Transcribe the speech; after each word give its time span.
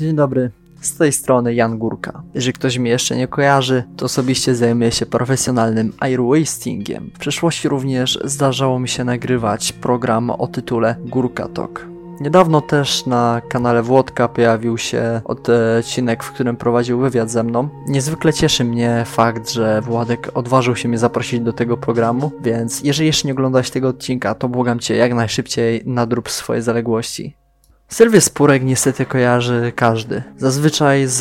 Dzień 0.00 0.16
dobry. 0.16 0.50
Z 0.80 0.96
tej 0.96 1.12
strony 1.12 1.54
Jan 1.54 1.78
Górka. 1.78 2.22
Jeżeli 2.34 2.52
ktoś 2.52 2.78
mnie 2.78 2.90
jeszcze 2.90 3.16
nie 3.16 3.28
kojarzy, 3.28 3.84
to 3.96 4.04
osobiście 4.04 4.54
zajmuję 4.54 4.92
się 4.92 5.06
profesjonalnym 5.06 5.92
airwastingiem. 6.00 7.10
W 7.14 7.18
przeszłości 7.18 7.68
również 7.68 8.18
zdarzało 8.24 8.78
mi 8.78 8.88
się 8.88 9.04
nagrywać 9.04 9.72
program 9.72 10.30
o 10.30 10.46
tytule 10.46 10.96
Górka 11.04 11.48
Talk. 11.48 11.86
Niedawno 12.20 12.60
też 12.60 13.06
na 13.06 13.40
kanale 13.48 13.82
Włodka 13.82 14.28
pojawił 14.28 14.78
się 14.78 15.20
odcinek, 15.24 16.24
w 16.24 16.32
którym 16.32 16.56
prowadził 16.56 16.98
wywiad 16.98 17.30
ze 17.30 17.42
mną. 17.42 17.68
Niezwykle 17.88 18.32
cieszy 18.32 18.64
mnie 18.64 19.02
fakt, 19.06 19.50
że 19.50 19.80
Władek 19.80 20.30
odważył 20.34 20.76
się 20.76 20.88
mnie 20.88 20.98
zaprosić 20.98 21.40
do 21.40 21.52
tego 21.52 21.76
programu, 21.76 22.32
więc 22.42 22.82
jeżeli 22.84 23.06
jeszcze 23.06 23.28
nie 23.28 23.32
oglądałeś 23.32 23.70
tego 23.70 23.88
odcinka, 23.88 24.34
to 24.34 24.48
błagam 24.48 24.78
Cię 24.78 24.96
jak 24.96 25.14
najszybciej 25.14 25.82
nadrób 25.86 26.30
swoje 26.30 26.62
zaległości. 26.62 27.45
Sylwię 27.88 28.20
Spurek 28.20 28.64
niestety 28.64 29.06
kojarzy 29.06 29.72
każdy. 29.76 30.22
Zazwyczaj 30.36 31.06
z 31.06 31.20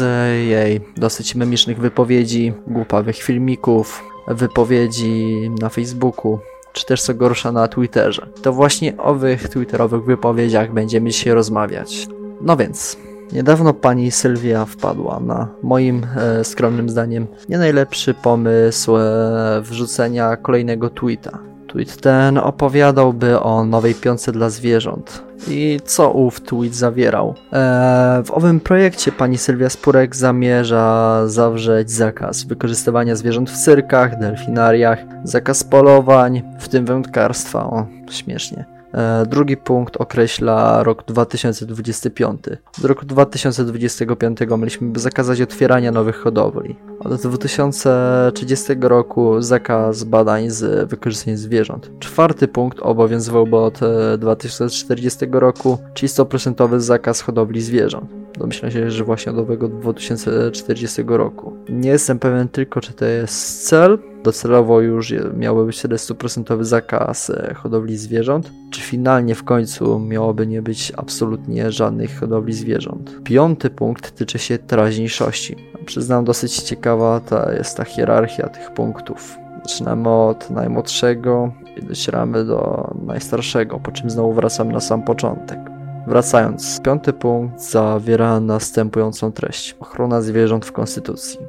jej 0.49 0.81
dosyć 0.97 1.35
memicznych 1.35 1.79
wypowiedzi, 1.79 2.53
głupawych 2.67 3.17
filmików, 3.17 4.03
wypowiedzi 4.27 5.35
na 5.61 5.69
Facebooku, 5.69 6.39
czy 6.73 6.85
też 6.85 7.01
co 7.01 7.13
gorsza 7.13 7.51
na 7.51 7.67
Twitterze. 7.67 8.27
To 8.41 8.53
właśnie 8.53 8.97
o 8.97 9.03
owych 9.03 9.49
twitterowych 9.49 10.03
wypowiedziach 10.03 10.73
będziemy 10.73 11.09
dzisiaj 11.09 11.33
rozmawiać. 11.33 12.07
No 12.41 12.57
więc, 12.57 12.97
niedawno 13.31 13.73
pani 13.73 14.11
Sylwia 14.11 14.65
wpadła 14.65 15.19
na 15.19 15.47
moim 15.63 16.07
e, 16.17 16.43
skromnym 16.43 16.89
zdaniem 16.89 17.27
nie 17.49 17.57
najlepszy 17.57 18.13
pomysł 18.13 18.97
e, 18.97 19.61
wrzucenia 19.61 20.37
kolejnego 20.37 20.89
tweeta. 20.89 21.54
Tweet 21.75 22.01
ten 22.01 22.37
opowiadałby 22.37 23.39
o 23.39 23.65
nowej 23.65 23.95
piące 23.95 24.31
dla 24.31 24.49
zwierząt. 24.49 25.23
I 25.47 25.79
co 25.85 26.11
ów 26.11 26.41
tweet 26.41 26.75
zawierał? 26.75 27.35
Eee, 27.51 28.23
w 28.23 28.31
owym 28.31 28.59
projekcie 28.59 29.11
pani 29.11 29.37
Sylwia 29.37 29.69
Spurek 29.69 30.15
zamierza 30.15 31.21
zawrzeć 31.27 31.91
zakaz 31.91 32.43
wykorzystywania 32.43 33.15
zwierząt 33.15 33.51
w 33.51 33.57
cyrkach, 33.57 34.19
delfinariach, 34.19 34.99
zakaz 35.23 35.63
polowań, 35.63 36.41
w 36.59 36.69
tym 36.69 36.85
wędkarstwa. 36.85 37.63
O, 37.63 37.85
śmiesznie. 38.11 38.74
E, 38.95 39.25
drugi 39.25 39.57
punkt 39.57 39.97
określa 39.97 40.83
rok 40.83 41.03
2025. 41.07 42.41
Do 42.81 42.87
roku 42.87 43.05
2025 43.05 44.39
mieliśmy 44.57 44.99
zakazać 44.99 45.41
otwierania 45.41 45.91
nowych 45.91 46.15
hodowli. 46.15 46.75
Od 46.99 47.21
2030 47.21 48.73
roku 48.81 49.41
zakaz 49.41 50.03
badań 50.03 50.49
z 50.49 50.89
wykorzystaniem 50.89 51.37
zwierząt. 51.37 51.91
Czwarty 51.99 52.47
punkt 52.47 52.79
obowiązywałby 52.79 53.57
od 53.57 53.79
2040 54.17 55.25
e, 55.25 55.39
roku, 55.39 55.77
czyli 55.93 56.09
100% 56.09 56.79
zakaz 56.79 57.21
hodowli 57.21 57.61
zwierząt. 57.61 58.24
Domyślam 58.37 58.71
się, 58.71 58.91
że 58.91 59.03
właśnie 59.03 59.31
od 59.31 59.37
owego 59.37 59.67
2040 59.67 61.03
roku. 61.07 61.53
Nie 61.69 61.89
jestem 61.89 62.19
pewien 62.19 62.47
tylko, 62.47 62.81
czy 62.81 62.93
to 62.93 63.05
jest 63.05 63.67
cel. 63.67 63.99
Docelowo 64.23 64.81
już 64.81 65.13
miałby 65.37 65.65
być 65.65 65.83
100% 65.83 66.63
zakaz 66.63 67.29
e, 67.29 67.53
hodowli 67.53 67.97
zwierząt. 67.97 68.51
Czy 68.71 68.81
finalnie 68.81 69.35
w 69.35 69.43
końcu 69.43 69.99
miałoby 69.99 70.47
nie 70.47 70.61
być 70.61 70.93
absolutnie 70.97 71.71
żadnych 71.71 72.19
hodowli 72.19 72.53
zwierząt. 72.53 73.23
Piąty 73.23 73.69
punkt 73.69 74.11
tyczy 74.11 74.39
się 74.39 74.57
teraźniejszości. 74.57 75.55
Przyznam, 75.85 76.25
dosyć 76.25 76.55
ciekawa 76.55 77.19
ta 77.19 77.53
jest 77.53 77.77
ta 77.77 77.83
hierarchia 77.83 78.49
tych 78.49 78.71
punktów. 78.71 79.37
Zaczynamy 79.63 80.09
od 80.09 80.49
najmłodszego 80.49 81.51
i 81.77 81.83
docieramy 81.83 82.45
do 82.45 82.91
najstarszego, 83.05 83.79
po 83.79 83.91
czym 83.91 84.09
znowu 84.09 84.33
wracamy 84.33 84.73
na 84.73 84.79
sam 84.79 85.03
początek. 85.03 85.74
Wracając, 86.07 86.81
piąty 86.81 87.13
punkt 87.13 87.61
zawiera 87.61 88.39
następującą 88.39 89.31
treść: 89.31 89.75
ochrona 89.79 90.21
zwierząt 90.21 90.65
w 90.65 90.71
Konstytucji. 90.71 91.39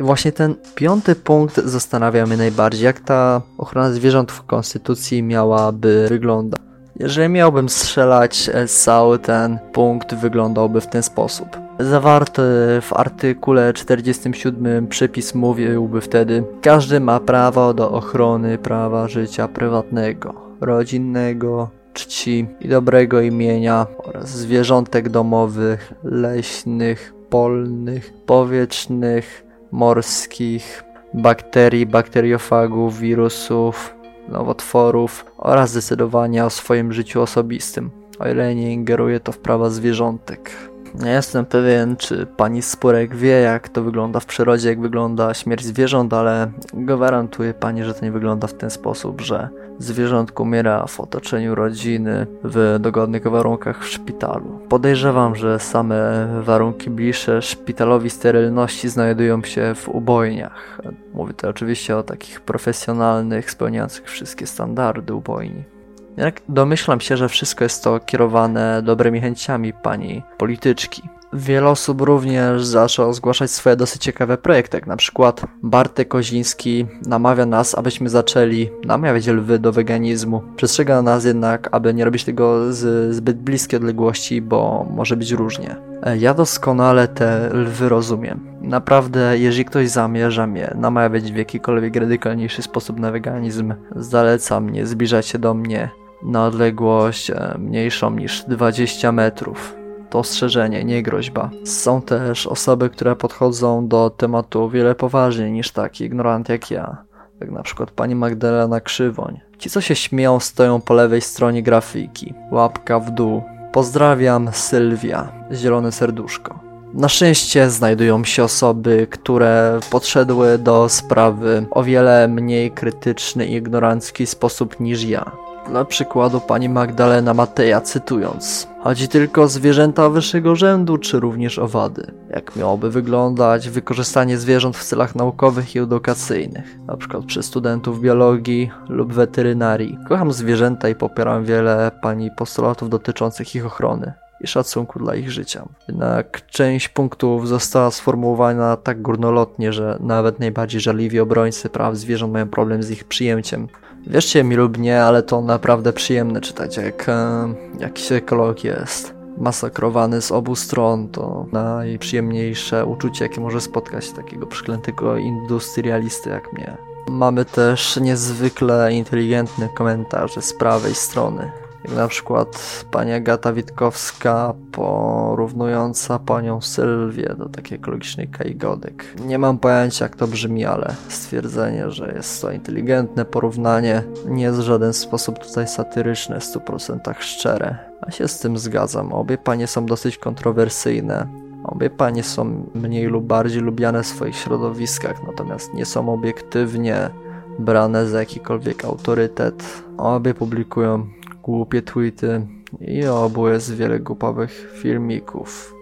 I 0.00 0.02
właśnie 0.02 0.32
ten 0.32 0.54
piąty 0.74 1.14
punkt 1.14 1.56
zastanawia 1.56 2.26
mnie 2.26 2.36
najbardziej, 2.36 2.84
jak 2.84 3.00
ta 3.00 3.42
ochrona 3.58 3.92
zwierząt 3.92 4.32
w 4.32 4.42
Konstytucji 4.42 5.22
miałaby 5.22 6.06
wyglądać. 6.08 6.60
Jeżeli 6.96 7.28
miałbym 7.28 7.68
strzelać, 7.68 8.50
cały 8.66 9.18
ten 9.18 9.58
punkt 9.72 10.14
wyglądałby 10.14 10.80
w 10.80 10.86
ten 10.86 11.02
sposób. 11.02 11.48
Zawarty 11.78 12.42
w 12.80 12.92
artykule 12.92 13.72
47 13.72 14.86
przepis 14.86 15.34
mówiłby 15.34 16.00
wtedy: 16.00 16.44
Każdy 16.62 17.00
ma 17.00 17.20
prawo 17.20 17.74
do 17.74 17.90
ochrony 17.90 18.58
prawa 18.58 19.08
życia 19.08 19.48
prywatnego, 19.48 20.34
rodzinnego, 20.60 21.70
czci 21.94 22.46
i 22.60 22.68
dobrego 22.68 23.20
imienia 23.20 23.86
oraz 23.98 24.28
zwierzątek 24.28 25.08
domowych, 25.08 25.92
leśnych, 26.04 27.14
polnych, 27.30 28.12
powietrznych, 28.26 29.44
morskich, 29.72 30.84
bakterii, 31.14 31.86
bakteriofagów, 31.86 32.98
wirusów, 32.98 33.94
nowotworów 34.28 35.24
oraz 35.38 35.72
decydowania 35.72 36.46
o 36.46 36.50
swoim 36.50 36.92
życiu 36.92 37.22
osobistym, 37.22 37.90
o 38.18 38.28
ile 38.28 38.54
nie 38.54 38.72
ingeruje 38.72 39.20
to 39.20 39.32
w 39.32 39.38
prawa 39.38 39.70
zwierzątek. 39.70 40.73
Nie 40.94 41.10
jestem 41.10 41.46
pewien, 41.46 41.96
czy 41.96 42.26
pani 42.26 42.62
Spurek 42.62 43.16
wie, 43.16 43.40
jak 43.40 43.68
to 43.68 43.82
wygląda 43.82 44.20
w 44.20 44.26
przyrodzie, 44.26 44.68
jak 44.68 44.80
wygląda 44.80 45.34
śmierć 45.34 45.64
zwierząt, 45.64 46.12
ale 46.12 46.50
gwarantuję 46.74 47.54
pani, 47.54 47.84
że 47.84 47.94
to 47.94 48.04
nie 48.04 48.12
wygląda 48.12 48.46
w 48.46 48.54
ten 48.54 48.70
sposób, 48.70 49.20
że 49.20 49.48
zwierzątko 49.78 50.42
umiera 50.42 50.86
w 50.86 51.00
otoczeniu 51.00 51.54
rodziny, 51.54 52.26
w 52.44 52.76
dogodnych 52.80 53.26
warunkach 53.26 53.84
w 53.84 53.88
szpitalu. 53.88 54.60
Podejrzewam, 54.68 55.36
że 55.36 55.58
same 55.58 56.28
warunki 56.42 56.90
bliższe 56.90 57.42
szpitalowi 57.42 58.10
sterylności 58.10 58.88
znajdują 58.88 59.42
się 59.42 59.74
w 59.74 59.88
ubojniach. 59.88 60.80
Mówię 61.14 61.34
to 61.34 61.48
oczywiście 61.48 61.96
o 61.96 62.02
takich 62.02 62.40
profesjonalnych, 62.40 63.50
spełniających 63.50 64.04
wszystkie 64.04 64.46
standardy 64.46 65.14
ubojni. 65.14 65.73
Jak 66.16 66.40
domyślam 66.48 67.00
się, 67.00 67.16
że 67.16 67.28
wszystko 67.28 67.64
jest 67.64 67.84
to 67.84 68.00
kierowane 68.00 68.82
dobrymi 68.82 69.20
chęciami 69.20 69.72
pani 69.72 70.22
polityczki. 70.38 71.02
Wiele 71.32 71.68
osób 71.68 72.00
również 72.00 72.64
zaczęło 72.64 73.12
zgłaszać 73.12 73.50
swoje 73.50 73.76
dosyć 73.76 74.02
ciekawe 74.02 74.38
projekty, 74.38 74.76
jak 74.76 74.86
na 74.86 74.96
przykład 74.96 75.46
Bartek 75.62 76.08
Koziński 76.08 76.86
namawia 77.06 77.46
nas, 77.46 77.74
abyśmy 77.74 78.08
zaczęli 78.08 78.70
namawiać 78.84 79.26
lwy 79.26 79.58
do 79.58 79.72
weganizmu. 79.72 80.42
Przestrzega 80.56 81.02
nas 81.02 81.24
jednak, 81.24 81.68
aby 81.72 81.94
nie 81.94 82.04
robić 82.04 82.24
tego 82.24 82.72
z 82.72 83.14
zbyt 83.14 83.38
bliskiej 83.38 83.76
odległości, 83.76 84.42
bo 84.42 84.86
może 84.90 85.16
być 85.16 85.32
różnie. 85.32 85.76
Ja 86.18 86.34
doskonale 86.34 87.08
te 87.08 87.50
lwy 87.52 87.88
rozumiem. 87.88 88.46
Naprawdę, 88.60 89.38
jeżeli 89.38 89.64
ktoś 89.64 89.88
zamierza 89.88 90.46
mnie 90.46 90.74
namawiać 90.74 91.32
w 91.32 91.36
jakikolwiek 91.36 91.96
radykalniejszy 91.96 92.62
sposób 92.62 92.98
na 92.98 93.10
weganizm, 93.10 93.74
zalecam 93.96 94.70
nie 94.70 94.86
zbliżać 94.86 95.26
się 95.26 95.38
do 95.38 95.54
mnie 95.54 95.90
na 96.22 96.46
odległość 96.46 97.30
e, 97.30 97.54
mniejszą 97.58 98.10
niż 98.10 98.44
20 98.44 99.12
metrów. 99.12 99.76
To 100.10 100.18
ostrzeżenie, 100.18 100.84
nie 100.84 101.02
groźba. 101.02 101.50
Są 101.64 102.02
też 102.02 102.46
osoby, 102.46 102.90
które 102.90 103.16
podchodzą 103.16 103.88
do 103.88 104.10
tematu 104.10 104.62
o 104.62 104.70
wiele 104.70 104.94
poważniej 104.94 105.52
niż 105.52 105.70
taki 105.70 106.04
ignorant 106.04 106.48
jak 106.48 106.70
ja. 106.70 107.04
Jak 107.40 107.50
na 107.50 107.62
przykład 107.62 107.90
pani 107.90 108.14
Magdalena 108.14 108.80
Krzywoń. 108.80 109.40
Ci, 109.58 109.70
co 109.70 109.80
się 109.80 109.94
śmieją, 109.94 110.40
stoją 110.40 110.80
po 110.80 110.94
lewej 110.94 111.20
stronie 111.20 111.62
grafiki. 111.62 112.34
Łapka 112.50 113.00
w 113.00 113.10
dół. 113.10 113.42
Pozdrawiam, 113.72 114.48
Sylwia. 114.52 115.32
Zielone 115.52 115.92
serduszko. 115.92 116.58
Na 116.94 117.08
szczęście 117.08 117.70
znajdują 117.70 118.24
się 118.24 118.44
osoby, 118.44 119.06
które 119.10 119.80
podszedły 119.90 120.58
do 120.58 120.88
sprawy 120.88 121.66
o 121.70 121.82
wiele 121.82 122.28
mniej 122.28 122.70
krytyczny 122.70 123.46
i 123.46 123.54
ignorancki 123.54 124.26
sposób 124.26 124.80
niż 124.80 125.04
ja. 125.04 125.43
Dla 125.68 125.84
przykładu 125.84 126.40
pani 126.40 126.68
Magdalena 126.68 127.34
Mateja 127.34 127.80
cytując 127.80 128.68
Chodzi 128.84 129.08
tylko 129.08 129.42
o 129.42 129.48
zwierzęta 129.48 130.08
wyższego 130.08 130.56
rzędu, 130.56 130.98
czy 130.98 131.20
również 131.20 131.58
owady? 131.58 132.06
Jak 132.30 132.56
miałoby 132.56 132.90
wyglądać 132.90 133.68
wykorzystanie 133.68 134.38
zwierząt 134.38 134.76
w 134.76 134.84
celach 134.84 135.14
naukowych 135.14 135.74
i 135.74 135.78
edukacyjnych, 135.78 136.78
przykład 136.98 137.24
przez 137.24 137.46
studentów 137.46 138.00
biologii 138.00 138.70
lub 138.88 139.12
weterynarii? 139.12 139.98
Kocham 140.08 140.32
zwierzęta 140.32 140.88
i 140.88 140.94
popieram 140.94 141.44
wiele 141.44 141.90
pani 142.02 142.30
postulatów 142.30 142.90
dotyczących 142.90 143.54
ich 143.54 143.66
ochrony 143.66 144.12
i 144.44 144.46
szacunku 144.46 144.98
dla 144.98 145.14
ich 145.14 145.30
życia. 145.30 145.68
Jednak 145.88 146.46
część 146.46 146.88
punktów 146.88 147.48
została 147.48 147.90
sformułowana 147.90 148.76
tak 148.76 149.02
górnolotnie, 149.02 149.72
że 149.72 149.98
nawet 150.00 150.38
najbardziej 150.40 150.80
żarliwi 150.80 151.20
obrońcy 151.20 151.68
praw 151.68 151.96
zwierząt 151.96 152.32
mają 152.32 152.48
problem 152.48 152.82
z 152.82 152.90
ich 152.90 153.04
przyjęciem. 153.04 153.68
Wierzcie 154.06 154.44
mi 154.44 154.56
lub 154.56 154.78
nie, 154.78 155.02
ale 155.02 155.22
to 155.22 155.40
naprawdę 155.40 155.92
przyjemne 155.92 156.40
czytać, 156.40 156.76
jak 156.76 157.08
e, 157.08 157.54
jakiś 157.78 158.12
ekolog 158.12 158.64
jest 158.64 159.14
masakrowany 159.38 160.22
z 160.22 160.32
obu 160.32 160.56
stron, 160.56 161.08
to 161.08 161.46
najprzyjemniejsze 161.52 162.86
uczucie, 162.86 163.24
jakie 163.24 163.40
może 163.40 163.60
spotkać 163.60 164.10
takiego 164.10 164.46
przeklętego 164.46 165.16
industrialisty 165.16 166.30
jak 166.30 166.52
mnie. 166.52 166.76
Mamy 167.08 167.44
też 167.44 167.96
niezwykle 167.96 168.92
inteligentne 168.92 169.68
komentarze 169.68 170.42
z 170.42 170.54
prawej 170.54 170.94
strony. 170.94 171.63
Jak 171.84 171.94
na 171.94 172.08
przykład 172.08 172.84
pani 172.90 173.12
Agata 173.12 173.52
Witkowska 173.52 174.54
porównująca 174.72 176.18
panią 176.18 176.60
Sylwię 176.60 177.34
do 177.38 177.48
takiej 177.48 177.78
ekologicznej 177.78 178.28
Kai 178.28 178.56
Godek. 178.56 179.04
Nie 179.26 179.38
mam 179.38 179.58
pojęcia 179.58 180.04
jak 180.04 180.16
to 180.16 180.26
brzmi, 180.26 180.64
ale 180.64 180.94
stwierdzenie, 181.08 181.90
że 181.90 182.12
jest 182.16 182.42
to 182.42 182.50
inteligentne 182.50 183.24
porównanie 183.24 184.02
nie 184.28 184.42
jest 184.42 184.58
w 184.58 184.62
żaden 184.62 184.92
sposób 184.92 185.38
tutaj 185.38 185.68
satyryczne, 185.68 186.40
w 186.40 186.44
100% 186.44 187.14
szczere. 187.18 187.78
A 188.00 188.10
się 188.10 188.28
z 188.28 188.40
tym 188.40 188.58
zgadzam. 188.58 189.12
Obie 189.12 189.38
panie 189.38 189.66
są 189.66 189.86
dosyć 189.86 190.18
kontrowersyjne. 190.18 191.26
Obie 191.64 191.90
panie 191.90 192.22
są 192.22 192.66
mniej 192.74 193.06
lub 193.06 193.24
bardziej 193.24 193.62
lubiane 193.62 194.02
w 194.02 194.06
swoich 194.06 194.36
środowiskach, 194.36 195.16
natomiast 195.26 195.74
nie 195.74 195.84
są 195.84 196.12
obiektywnie 196.12 197.10
brane 197.58 198.06
za 198.06 198.18
jakikolwiek 198.18 198.84
autorytet. 198.84 199.82
Obie 199.98 200.34
publikują 200.34 201.06
głupie 201.44 201.82
tweety 201.82 202.46
i 202.80 203.00
jest 203.46 203.74
wiele 203.74 204.00
głupowych 204.00 204.72
filmików. 204.82 205.74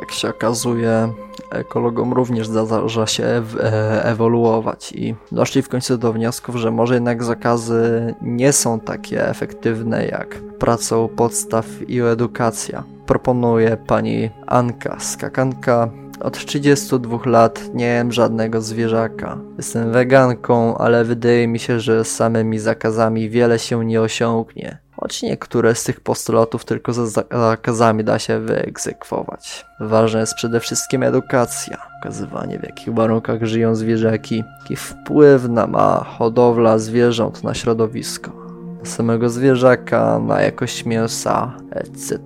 Jak 0.00 0.10
się 0.12 0.28
okazuje, 0.28 1.12
ekologom 1.50 2.12
również 2.12 2.48
zdarza 2.48 3.06
się 3.06 3.24
e 3.24 4.04
ewoluować 4.04 4.92
i 4.92 5.14
doszli 5.32 5.62
w 5.62 5.68
końcu 5.68 5.98
do 5.98 6.12
wniosków, 6.12 6.56
że 6.56 6.70
może 6.70 6.94
jednak 6.94 7.24
zakazy 7.24 8.14
nie 8.22 8.52
są 8.52 8.80
takie 8.80 9.28
efektywne 9.28 10.06
jak 10.06 10.40
praca 10.58 10.96
u 10.96 11.08
podstaw 11.08 11.66
i 11.88 12.00
edukacja. 12.00 12.84
Proponuje 13.06 13.76
pani 13.76 14.30
Anka, 14.46 15.00
skakanka 15.00 15.88
od 16.20 16.46
32 16.46 17.18
lat 17.24 17.74
nie 17.74 17.86
jem 17.86 18.12
żadnego 18.12 18.60
zwierzaka. 18.60 19.38
Jestem 19.56 19.92
weganką, 19.92 20.78
ale 20.78 21.04
wydaje 21.04 21.48
mi 21.48 21.58
się, 21.58 21.80
że 21.80 22.04
samymi 22.04 22.58
zakazami 22.58 23.30
wiele 23.30 23.58
się 23.58 23.84
nie 23.84 24.00
osiągnie. 24.00 24.78
Choć 25.00 25.22
niektóre 25.22 25.74
z 25.74 25.84
tych 25.84 26.00
postulatów 26.00 26.64
tylko 26.64 26.92
za 26.92 27.06
zakazami 27.30 28.04
da 28.04 28.18
się 28.18 28.40
wyegzekwować. 28.40 29.66
Ważna 29.80 30.20
jest 30.20 30.34
przede 30.34 30.60
wszystkim 30.60 31.02
edukacja, 31.02 31.76
pokazywanie 32.00 32.58
w 32.58 32.62
jakich 32.62 32.94
warunkach 32.94 33.44
żyją 33.44 33.74
zwierzaki, 33.74 34.44
jaki 34.60 34.76
wpływ 34.76 35.48
na 35.48 35.66
ma 35.66 36.04
hodowla 36.04 36.78
zwierząt 36.78 37.44
na 37.44 37.54
środowisko 37.54 38.48
samego 38.84 39.30
zwierzaka, 39.30 40.18
na 40.18 40.40
jakość 40.40 40.84
mięsa, 40.84 41.56
etc. 41.70 42.18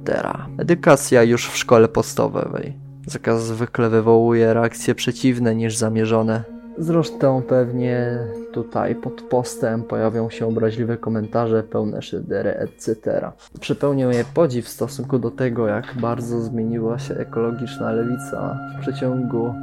Edukacja 0.59 1.23
już 1.23 1.49
w 1.49 1.57
szkole 1.57 1.89
podstawowej. 1.89 2.77
Zakaz 3.07 3.43
zwykle 3.43 3.89
wywołuje 3.89 4.55
reakcje 4.55 4.95
przeciwne 4.95 5.55
niż 5.55 5.77
zamierzone. 5.77 6.45
Zresztą 6.79 7.43
pewnie 7.43 8.19
tutaj 8.53 8.95
pod 8.95 9.23
postem 9.23 9.83
pojawią 9.83 10.31
się 10.31 10.47
obraźliwe 10.47 10.97
komentarze 10.97 11.63
pełne 11.63 12.03
szydery 12.03 12.51
etc. 12.51 13.31
Przepełnił 13.61 14.11
je 14.11 14.25
podziw 14.35 14.67
w 14.67 14.69
stosunku 14.69 15.19
do 15.19 15.31
tego, 15.31 15.67
jak 15.67 15.95
bardzo 16.01 16.41
zmieniła 16.41 16.99
się 16.99 17.15
ekologiczna 17.15 17.93
lewica 17.93 18.59
w 18.77 18.81
przeciągu 18.81 19.55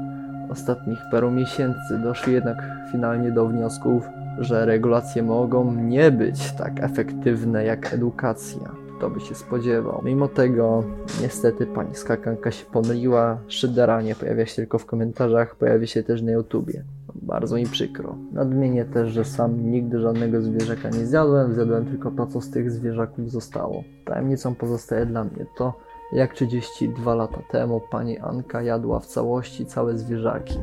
ostatnich 0.50 1.00
paru 1.12 1.32
miesięcy. 1.32 2.00
Doszli 2.04 2.34
jednak 2.34 2.58
finalnie 2.92 3.32
do 3.32 3.46
wniosków, 3.46 4.04
że 4.40 4.66
regulacje 4.66 5.24
mogą 5.24 5.74
nie 5.76 6.12
być 6.12 6.52
tak 6.52 6.84
efektywne 6.84 7.66
jak 7.66 7.94
edukacja. 7.94 8.72
Kto 8.98 9.10
by 9.10 9.20
się 9.20 9.36
spodziewał. 9.36 10.02
Mimo 10.04 10.28
tego, 10.28 10.84
niestety, 11.22 11.66
pani 11.66 11.96
skakanka 11.96 12.52
się 12.52 12.66
pomyliła. 12.66 13.38
Szydera 13.48 14.02
nie 14.02 14.16
pojawia 14.16 14.46
się 14.46 14.56
tylko 14.56 14.78
w 14.78 14.86
komentarzach, 14.86 15.56
pojawi 15.56 15.88
się 15.88 16.04
też 16.04 16.22
na 16.22 16.32
YouTubie. 16.32 16.84
Bardzo 17.22 17.56
mi 17.56 17.66
przykro. 17.66 18.16
Nadmienię 18.32 18.86
też, 18.86 19.12
że 19.12 19.26
sam 19.26 19.72
nigdy 19.72 20.00
żadnego 20.00 20.42
zwierzaka 20.42 20.90
nie 20.90 21.06
zjadłem, 21.06 21.54
zjadłem 21.54 21.86
tylko 21.86 22.12
to, 22.12 22.28
co 22.28 22.42
z 22.42 22.50
tych 22.50 22.72
zwierzaków 22.72 23.32
zostało. 23.32 23.84
Tajemnicą 24.06 24.56
pozostaje 24.56 25.06
dla 25.06 25.24
mnie 25.24 25.46
to, 25.58 25.74
jak 26.14 26.34
32 26.34 27.16
lata 27.16 27.40
temu 27.52 27.82
pani 27.92 28.20
Anka 28.20 28.62
jadła 28.62 29.00
w 29.00 29.06
całości 29.06 29.66
całe 29.66 29.98
zwierzaki. 29.98 30.60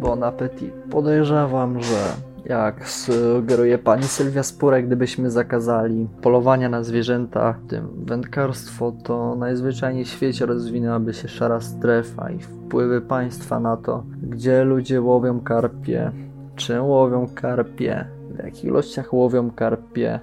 Bon 0.00 0.22
appetit. 0.22 0.72
Podejrzewam, 0.90 1.80
że 1.82 2.29
jak 2.44 2.88
sugeruje 2.88 3.78
pani 3.78 4.02
Sylwia 4.02 4.42
Spurek, 4.42 4.86
gdybyśmy 4.86 5.30
zakazali 5.30 6.08
polowania 6.22 6.68
na 6.68 6.82
zwierzęta, 6.82 7.52
w 7.52 7.70
tym 7.70 7.88
wędkarstwo, 8.04 8.92
to 9.04 9.36
najzwyczajniej 9.36 10.04
w 10.04 10.08
świecie 10.08 10.46
rozwinęłaby 10.46 11.14
się 11.14 11.28
szara 11.28 11.60
strefa 11.60 12.30
i 12.30 12.38
wpływy 12.38 13.00
państwa 13.00 13.60
na 13.60 13.76
to, 13.76 14.04
gdzie 14.22 14.64
ludzie 14.64 15.00
łowią 15.00 15.40
karpie, 15.40 16.12
czym 16.56 16.84
łowią 16.84 17.28
karpie, 17.34 18.06
w 18.34 18.44
jakich 18.44 18.64
ilościach 18.64 19.14
łowią 19.14 19.50
karpie, 19.50 20.20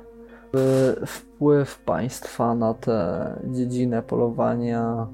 wpływ 1.06 1.80
państwa 1.80 2.56
na 2.56 2.74
tę 2.74 3.30
dziedzinę 3.46 4.02
polowania 4.02 5.08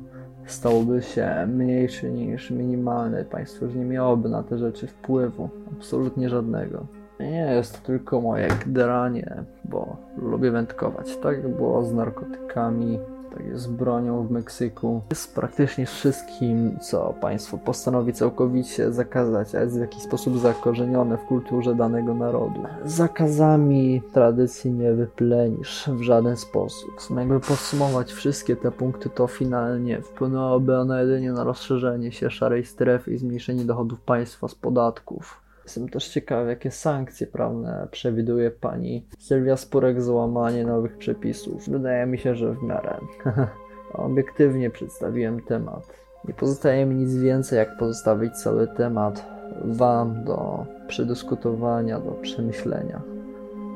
stałby 0.45 1.01
się 1.01 1.47
mniejszy 1.47 2.11
niż 2.11 2.51
minimalny. 2.51 3.25
Państwo 3.25 3.65
już 3.65 3.75
nie 3.75 3.85
miałoby 3.85 4.29
na 4.29 4.43
te 4.43 4.57
rzeczy 4.57 4.87
wpływu. 4.87 5.49
Absolutnie 5.77 6.29
żadnego. 6.29 6.85
Nie 7.19 7.51
jest 7.55 7.79
to 7.81 7.87
tylko 7.87 8.21
moje 8.21 8.47
gderanie, 8.65 9.43
bo 9.65 9.97
lubię 10.17 10.51
wędkować. 10.51 11.17
Tak 11.17 11.47
było 11.47 11.83
z 11.83 11.93
narkotykami, 11.93 12.99
tak 13.33 13.45
jest 13.45 13.63
z 13.63 13.67
bronią 13.67 14.27
w 14.27 14.31
Meksyku. 14.31 15.01
Jest 15.09 15.35
praktycznie 15.35 15.85
wszystkim, 15.85 16.79
co 16.79 17.13
państwo 17.21 17.57
postanowi 17.57 18.13
całkowicie 18.13 18.91
zakazać, 18.91 19.55
a 19.55 19.61
jest 19.61 19.77
w 19.77 19.81
jakiś 19.81 20.03
sposób 20.03 20.37
zakorzenione 20.39 21.17
w 21.17 21.25
kulturze 21.25 21.75
danego 21.75 22.13
narodu. 22.13 22.63
Zakazami 22.85 24.01
tradycji 24.13 24.71
nie 24.71 24.93
wyplenisz 24.93 25.89
w 25.93 26.01
żaden 26.01 26.37
sposób. 26.37 26.91
Jakby 27.17 27.39
podsumować 27.39 28.11
wszystkie 28.11 28.55
te 28.55 28.71
punkty, 28.71 29.09
to 29.09 29.27
finalnie 29.27 30.01
wpłynęłoby 30.01 30.77
one 30.77 31.01
jedynie 31.01 31.31
na 31.31 31.43
rozszerzenie 31.43 32.11
się 32.11 32.29
szarej 32.29 32.65
strefy 32.65 33.13
i 33.13 33.17
zmniejszenie 33.17 33.65
dochodów 33.65 34.01
państwa 34.01 34.47
z 34.47 34.55
podatków. 34.55 35.42
Jestem 35.63 35.89
też 35.89 36.07
ciekaw, 36.07 36.47
jakie 36.47 36.71
sankcje 36.71 37.27
prawne 37.27 37.87
przewiduje 37.91 38.51
pani 38.51 39.05
Sylwia 39.19 39.57
Spurek 39.57 40.01
za 40.01 40.13
łamanie 40.13 40.65
nowych 40.65 40.97
przepisów. 40.97 41.69
Wydaje 41.69 42.05
mi 42.05 42.17
się, 42.17 42.35
że 42.35 42.53
w 42.53 42.63
miarę 42.63 42.97
obiektywnie 43.93 44.69
przedstawiłem 44.69 45.41
temat. 45.41 46.03
Nie 46.27 46.33
pozostaje 46.33 46.85
mi 46.85 46.95
nic 46.95 47.15
więcej, 47.15 47.57
jak 47.57 47.77
pozostawić 47.77 48.33
cały 48.33 48.67
temat 48.67 49.25
Wam 49.63 50.23
do 50.23 50.65
przedyskutowania, 50.87 51.99
do 51.99 52.11
przemyślenia. 52.11 53.01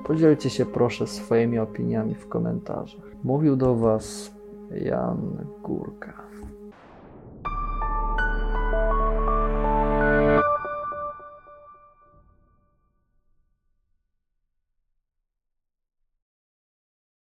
Podzielcie 0.06 0.50
się 0.50 0.66
proszę 0.66 1.08
swoimi 1.08 1.60
opiniami 1.60 2.16
w 2.16 2.28
komentarzach. 2.28 3.06
Mówił 3.24 3.56
do 3.56 3.76
Was 3.76 4.32
Jan 4.72 5.48
Górka. 5.64 6.27